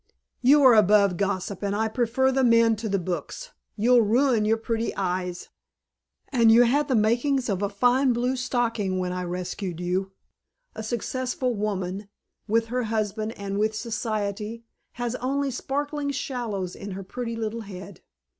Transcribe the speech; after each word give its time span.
"You 0.41 0.63
are 0.63 0.73
above 0.73 1.15
gossip 1.15 1.61
and 1.61 1.75
I 1.75 1.87
prefer 1.87 2.31
the 2.31 2.43
men 2.43 2.75
to 2.77 2.89
the 2.89 2.97
books. 2.97 3.51
You'll 3.75 4.01
ruin 4.01 4.45
your 4.45 4.57
pretty 4.57 4.95
eyes, 4.95 5.49
and 6.29 6.51
you 6.51 6.63
had 6.63 6.87
the 6.87 6.95
makings 6.95 7.49
of 7.49 7.61
a 7.61 7.69
fine 7.69 8.11
bluestocking 8.11 8.97
when 8.97 9.11
I 9.11 9.21
rescued 9.23 9.79
you. 9.79 10.11
A 10.73 10.81
successful 10.81 11.53
woman 11.53 12.09
with 12.47 12.65
her 12.69 12.85
husband 12.85 13.33
and 13.33 13.59
with 13.59 13.75
Society 13.75 14.63
has 14.93 15.13
only 15.17 15.51
sparkling 15.51 16.09
shallows 16.09 16.75
in 16.75 16.93
her 16.93 17.03
pretty 17.03 17.35
little 17.35 17.61
head. 17.61 18.01